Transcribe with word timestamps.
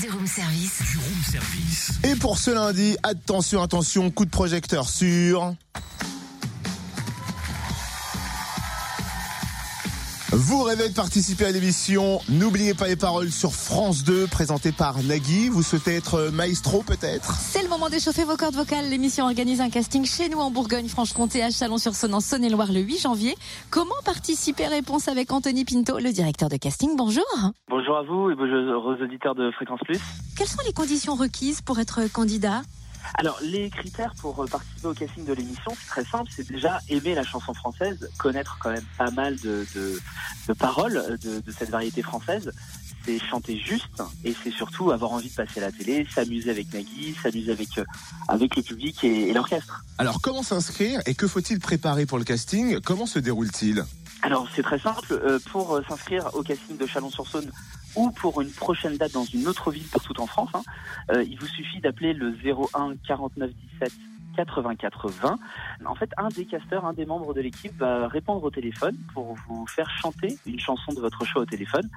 Du 0.00 0.10
room 0.10 0.26
service. 0.26 0.82
Du 0.90 0.98
room 0.98 1.22
service. 1.30 1.90
Et 2.04 2.16
pour 2.16 2.38
ce 2.38 2.50
lundi, 2.50 2.96
attention, 3.02 3.62
attention, 3.62 4.10
coup 4.10 4.24
de 4.24 4.30
projecteur 4.30 4.88
sur... 4.88 5.54
Vous 10.38 10.64
rêvez 10.64 10.90
de 10.90 10.94
participer 10.94 11.46
à 11.46 11.50
l'émission 11.50 12.20
N'oubliez 12.28 12.74
pas 12.74 12.88
les 12.88 12.96
paroles 12.96 13.30
sur 13.30 13.54
France 13.54 14.04
2, 14.04 14.26
présentée 14.26 14.70
par 14.70 15.02
Nagui. 15.02 15.48
Vous 15.48 15.62
souhaitez 15.62 15.94
être 15.94 16.28
maestro 16.30 16.82
peut-être? 16.82 17.32
C'est 17.32 17.62
le 17.62 17.70
moment 17.70 17.88
d'échauffer 17.88 18.24
vos 18.24 18.36
cordes 18.36 18.54
vocales. 18.54 18.90
L'émission 18.90 19.24
organise 19.24 19.62
un 19.62 19.70
casting 19.70 20.04
chez 20.04 20.28
nous 20.28 20.36
en 20.36 20.50
Bourgogne-Franche-Comté, 20.50 21.42
à 21.42 21.48
Chalon-sur-Saône, 21.48 22.12
en 22.12 22.20
Saône-et-Loire, 22.20 22.70
le 22.70 22.80
8 22.80 22.98
janvier. 22.98 23.34
Comment 23.70 23.94
participer? 24.04 24.66
Réponse 24.66 25.08
avec 25.08 25.32
Anthony 25.32 25.64
Pinto, 25.64 25.98
le 25.98 26.12
directeur 26.12 26.50
de 26.50 26.58
casting. 26.58 26.96
Bonjour. 26.98 27.24
Bonjour 27.70 27.96
à 27.96 28.02
vous 28.02 28.30
et 28.30 28.34
bonjour 28.34 28.84
aux 28.84 29.02
auditeurs 29.02 29.34
de 29.34 29.50
Fréquence 29.52 29.80
Plus. 29.86 29.98
Quelles 30.36 30.48
sont 30.48 30.62
les 30.66 30.74
conditions 30.74 31.14
requises 31.14 31.62
pour 31.62 31.78
être 31.78 32.12
candidat? 32.12 32.60
Alors, 33.14 33.38
les 33.42 33.70
critères 33.70 34.14
pour 34.20 34.42
euh, 34.42 34.46
participer 34.46 34.88
au 34.88 34.94
casting 34.94 35.24
de 35.24 35.32
l'émission, 35.32 35.72
c'est 35.80 35.88
très 35.88 36.04
simple, 36.04 36.30
c'est 36.34 36.48
déjà 36.48 36.80
aimer 36.88 37.14
la 37.14 37.24
chanson 37.24 37.54
française, 37.54 38.10
connaître 38.18 38.58
quand 38.60 38.70
même 38.70 38.84
pas 38.98 39.10
mal 39.10 39.36
de, 39.36 39.66
de, 39.74 40.00
de 40.48 40.52
paroles 40.52 41.18
de, 41.22 41.40
de 41.40 41.52
cette 41.52 41.70
variété 41.70 42.02
française. 42.02 42.52
C'est 43.04 43.20
chanter 43.20 43.56
juste 43.56 44.02
et 44.24 44.34
c'est 44.42 44.50
surtout 44.50 44.90
avoir 44.90 45.12
envie 45.12 45.28
de 45.28 45.34
passer 45.34 45.60
à 45.60 45.66
la 45.66 45.72
télé, 45.72 46.04
s'amuser 46.12 46.50
avec 46.50 46.74
Nagui, 46.74 47.14
s'amuser 47.22 47.52
avec, 47.52 47.78
euh, 47.78 47.84
avec 48.26 48.56
le 48.56 48.62
public 48.62 49.04
et, 49.04 49.28
et 49.28 49.32
l'orchestre. 49.32 49.84
Alors 49.98 50.20
comment 50.20 50.42
s'inscrire 50.42 51.00
et 51.06 51.14
que 51.14 51.28
faut-il 51.28 51.60
préparer 51.60 52.04
pour 52.04 52.18
le 52.18 52.24
casting? 52.24 52.80
Comment 52.80 53.06
se 53.06 53.20
déroule-t-il? 53.20 53.84
Alors 54.26 54.48
c'est 54.52 54.64
très 54.64 54.80
simple, 54.80 55.12
euh, 55.12 55.38
pour 55.52 55.76
euh, 55.76 55.84
s'inscrire 55.88 56.34
au 56.34 56.42
casting 56.42 56.76
de 56.76 56.84
Chalon-sur-Saône 56.84 57.48
ou 57.94 58.10
pour 58.10 58.40
une 58.40 58.50
prochaine 58.50 58.96
date 58.96 59.12
dans 59.12 59.22
une 59.22 59.46
autre 59.46 59.70
ville 59.70 59.86
partout 59.86 60.20
en 60.20 60.26
France, 60.26 60.50
hein, 60.54 60.62
euh, 61.12 61.22
il 61.22 61.38
vous 61.38 61.46
suffit 61.46 61.80
d'appeler 61.80 62.12
le 62.12 62.34
01 62.44 62.96
49 63.06 63.52
17 63.80 63.92
84 64.34 65.08
20. 65.08 65.38
En 65.86 65.94
fait, 65.94 66.10
un 66.16 66.26
des 66.26 66.44
casteurs, 66.44 66.86
un 66.86 66.92
des 66.92 67.06
membres 67.06 67.34
de 67.34 67.40
l'équipe 67.40 67.78
va 67.78 68.08
répondre 68.08 68.42
au 68.42 68.50
téléphone 68.50 68.96
pour 69.14 69.36
vous 69.46 69.64
faire 69.68 69.88
chanter 69.90 70.36
une 70.44 70.58
chanson 70.58 70.92
de 70.92 71.00
votre 71.00 71.24
choix 71.24 71.42
au 71.42 71.46
téléphone. 71.46 71.88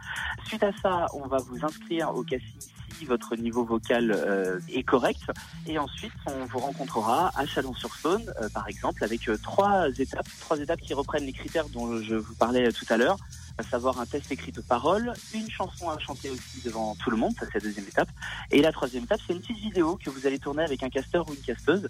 Suite 0.46 0.62
à 0.62 0.72
ça, 0.84 1.08
on 1.16 1.26
va 1.26 1.38
vous 1.38 1.66
inscrire 1.66 2.14
au 2.14 2.22
casting 2.22 2.62
votre 3.06 3.36
niveau 3.36 3.64
vocal 3.64 4.12
euh, 4.12 4.60
est 4.74 4.84
correct. 4.84 5.22
Et 5.68 5.78
ensuite, 5.78 6.14
on 6.26 6.46
vous 6.46 6.60
rencontrera 6.60 7.32
à 7.36 7.46
Chalon-sur-Saône, 7.46 8.32
euh, 8.42 8.50
par 8.50 8.68
exemple, 8.68 9.04
avec 9.04 9.28
euh, 9.30 9.38
trois 9.42 9.88
étapes, 9.98 10.28
trois 10.40 10.60
étapes 10.60 10.82
qui 10.82 10.94
reprennent 10.94 11.26
les 11.26 11.34
critères 11.34 11.70
dont 11.70 12.02
je 12.02 12.16
vous 12.16 12.36
parlais 12.36 12.72
tout 12.72 12.86
à 12.90 12.98
l'heure 12.98 13.18
à 13.58 13.64
savoir 13.64 14.00
un 14.00 14.06
test 14.06 14.32
écrit 14.32 14.54
de 14.54 14.62
paroles, 14.62 15.12
une 15.34 15.50
chanson 15.50 15.90
à 15.90 16.00
chanter 16.00 16.30
aussi 16.30 16.62
devant 16.64 16.96
tout 16.96 17.12
le 17.12 17.18
monde, 17.18 17.34
ça 17.38 17.46
c'est 17.52 17.56
la 17.56 17.66
deuxième 17.66 17.86
étape. 17.86 18.08
Et 18.52 18.62
la 18.62 18.72
troisième 18.72 19.04
étape, 19.04 19.20
c'est 19.28 19.34
une 19.34 19.42
petite 19.42 19.58
vidéo 19.58 20.00
que 20.02 20.10
vous 20.10 20.26
allez 20.26 20.40
tourner 20.40 20.64
avec 20.64 20.82
un 20.82 20.90
casteur 20.90 21.28
ou 21.28 21.34
une 21.34 21.42
casteuse. 21.42 21.86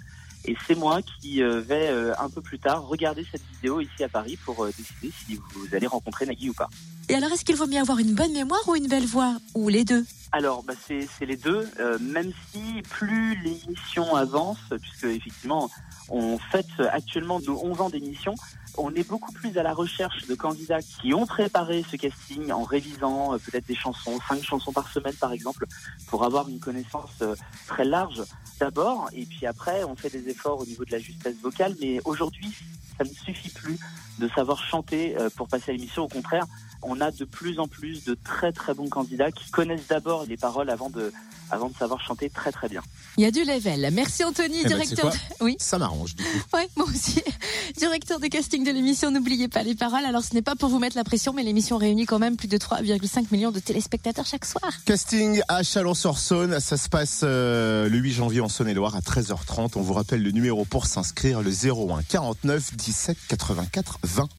Et 0.46 0.58
c'est 0.66 0.73
moi 0.73 1.02
qui 1.04 1.44
vais 1.44 1.90
un 2.18 2.28
peu 2.28 2.42
plus 2.42 2.58
tard 2.58 2.88
regarder 2.88 3.23
cette 3.32 3.44
vidéo 3.54 3.82
ici 3.82 4.04
à 4.04 4.10
Paris 4.10 4.36
pour 4.44 4.66
décider 4.66 5.12
si 5.28 5.36
vous 5.36 5.68
allez 5.76 5.86
rencontrer 5.86 6.26
Nagui 6.26 6.50
ou 6.50 6.54
pas. 6.54 6.70
Et 7.10 7.16
alors, 7.16 7.32
est-ce 7.32 7.44
qu'il 7.44 7.56
vaut 7.56 7.66
mieux 7.66 7.80
avoir 7.80 7.98
une 7.98 8.14
bonne 8.14 8.34
mémoire 8.34 8.62
ou 8.68 8.76
une 8.76 8.88
belle 8.88 9.08
voix 9.08 9.36
Ou 9.56 9.68
les 9.68 9.84
deux? 9.84 10.06
Alors, 10.32 10.62
bah, 10.62 10.74
c'est 10.88 11.26
les 11.26 11.38
deux, 11.38 11.68
euh, 11.80 11.98
même 12.00 12.32
si 12.52 12.84
plus 12.84 13.36
l'émission 13.42 14.16
avance, 14.16 14.60
puisque 14.80 15.06
effectivement, 15.06 15.72
on 16.10 16.38
fête 16.38 16.68
actuellement 16.92 17.40
nos 17.40 17.60
11 17.66 17.82
ans 17.82 17.90
d'émission, 17.90 18.36
on 18.78 18.94
est 18.94 19.08
beaucoup 19.08 19.32
plus 19.32 19.58
à 19.58 19.64
la 19.64 19.74
recherche 19.74 20.28
de 20.28 20.36
candidats 20.36 20.84
qui 20.84 21.16
ont 21.16 21.26
préparé 21.26 21.84
ce 21.90 21.96
casting 21.96 22.52
en 22.52 22.64
révisant 22.64 23.34
euh, 23.34 23.38
peut-être 23.38 23.66
des 23.66 23.76
chansons, 23.76 24.20
cinq 24.28 24.44
chansons 24.44 24.72
par 24.72 24.92
semaine 24.92 25.16
par 25.16 25.34
exemple, 25.34 25.66
pour 26.08 26.23
avoir 26.23 26.48
une 26.48 26.60
connaissance 26.60 27.12
euh, 27.23 27.36
très 27.68 27.86
large 27.86 28.22
d'abord, 28.60 29.10
et 29.14 29.26
puis 29.26 29.48
après 29.48 29.84
on 29.84 29.95
fait 29.95 30.10
des 30.10 30.30
efforts 30.30 30.60
au 30.60 30.66
niveau 30.66 30.86
de 30.86 30.92
la 30.92 31.00
justesse 31.00 31.36
vocale, 31.42 31.76
mais 31.82 32.00
aujourd'hui 32.06 32.54
ça 32.98 33.04
ne 33.04 33.10
suffit 33.10 33.50
plus 33.50 33.80
de 34.20 34.30
savoir 34.36 34.64
chanter 34.64 35.16
euh, 35.18 35.30
pour 35.36 35.48
passer 35.48 35.72
à 35.72 35.74
l'émission, 35.74 36.04
au 36.04 36.08
contraire, 36.08 36.46
on 36.82 37.02
a 37.02 37.12
de 37.12 37.26
plus 37.26 37.60
en 37.60 37.68
plus 37.68 38.04
de 38.06 38.16
très 38.24 38.52
très 38.52 38.74
bons 38.74 38.88
candidats 38.90 39.32
qui 39.32 39.50
connaissent 39.52 39.88
d'abord 39.90 40.26
les 40.28 40.38
paroles 40.38 40.70
avant 40.70 40.90
de, 40.90 41.12
avant 41.52 41.68
de 41.70 41.76
savoir 41.76 42.00
chanter 42.02 42.30
très 42.30 42.52
très 42.52 42.70
bien. 42.70 42.82
Il 43.18 43.24
y 43.24 43.26
a 43.28 43.32
du 43.32 43.44
level. 43.44 43.90
Merci 43.92 44.24
Anthony, 44.24 44.60
Eh 44.62 44.64
ben, 44.64 44.70
directeur. 44.70 45.12
tu 45.12 45.18
de- 45.18 45.44
Oui. 45.44 45.56
Ça 45.60 45.78
m'arrange. 45.78 46.16
Ouais, 46.54 46.70
moi 46.78 46.86
aussi. 46.88 47.22
Directeur 47.78 48.20
de 48.20 48.28
casting 48.28 48.64
de 48.66 48.72
l'émission, 48.72 49.12
n'oubliez 49.12 49.48
pas 49.48 49.62
les 49.64 49.76
paroles. 49.76 50.06
Alors, 50.06 50.24
ce 50.24 50.34
n'est 50.34 50.42
pas 50.42 50.56
pour 50.56 50.70
vous 50.70 50.80
mettre 50.80 50.96
la 50.96 51.04
pression, 51.04 51.34
mais 51.34 51.44
l'émission 51.44 51.78
réunit 51.78 52.06
quand 52.06 52.18
même 52.20 52.36
plus 52.38 52.48
de 52.48 52.58
3,5 52.58 53.26
millions 53.32 53.52
de 53.52 53.60
téléspectateurs 53.60 54.26
chaque 54.26 54.46
soir. 54.46 54.72
Casting 54.86 55.42
à 55.50 55.64
Chalon-sur-Saône, 55.64 56.60
ça 56.60 56.78
se 56.78 56.88
passe 56.90 57.22
euh, 57.24 57.88
le 57.90 57.98
8 57.98 58.12
janvier 58.14 58.42
en 58.42 58.50
Saône-et-Loire 58.50 58.96
à 58.96 59.00
13h30. 59.02 59.72
On 59.76 59.82
vous 59.82 59.94
rappelle 59.94 60.24
le 60.24 60.32
numéro 60.32 60.66
pour 60.66 60.86
s'inscrire, 60.88 61.42
le 61.42 61.52
01 61.52 62.04
49 62.04 62.76
17 62.76 63.18
84 63.28 64.00
20. 64.15 64.27